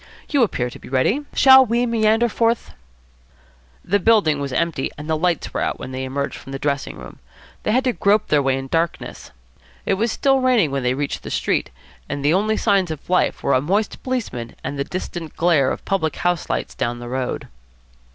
You 0.29 0.41
appear 0.41 0.71
to 0.71 0.79
be 0.79 0.89
ready. 0.89 1.25
Shall 1.35 1.63
we 1.63 1.85
meander 1.85 2.27
forth?" 2.27 2.73
The 3.85 3.99
building 3.99 4.39
was 4.39 4.51
empty 4.51 4.89
and 4.97 5.07
the 5.07 5.15
lights 5.15 5.53
were 5.53 5.61
out 5.61 5.77
when 5.77 5.91
they 5.91 6.05
emerged 6.05 6.37
from 6.39 6.53
the 6.53 6.57
dressing 6.57 6.97
room. 6.97 7.19
They 7.61 7.71
had 7.71 7.83
to 7.83 7.93
grope 7.93 8.29
their 8.29 8.41
way 8.41 8.57
in 8.57 8.67
darkness. 8.67 9.29
It 9.85 9.93
was 9.93 10.11
still 10.11 10.39
raining 10.39 10.71
when 10.71 10.81
they 10.81 10.95
reached 10.95 11.21
the 11.21 11.29
street, 11.29 11.69
and 12.09 12.25
the 12.25 12.33
only 12.33 12.57
signs 12.57 12.89
of 12.89 13.11
life 13.11 13.43
were 13.43 13.53
a 13.53 13.61
moist 13.61 14.01
policeman 14.01 14.55
and 14.63 14.79
the 14.79 14.83
distant 14.83 15.35
glare 15.37 15.69
of 15.69 15.85
public 15.85 16.15
house 16.15 16.49
lights 16.49 16.73
down 16.73 16.97
the 16.97 17.07
road. 17.07 17.47